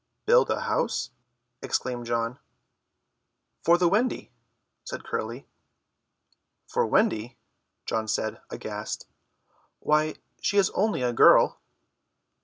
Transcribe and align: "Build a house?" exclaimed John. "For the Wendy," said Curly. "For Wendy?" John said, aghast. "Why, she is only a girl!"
"Build 0.25 0.49
a 0.49 0.61
house?" 0.61 1.11
exclaimed 1.61 2.07
John. 2.07 2.39
"For 3.63 3.77
the 3.77 3.87
Wendy," 3.87 4.31
said 4.83 5.03
Curly. 5.03 5.45
"For 6.67 6.87
Wendy?" 6.87 7.37
John 7.85 8.07
said, 8.07 8.41
aghast. 8.49 9.05
"Why, 9.79 10.15
she 10.41 10.57
is 10.57 10.71
only 10.71 11.03
a 11.03 11.13
girl!" 11.13 11.61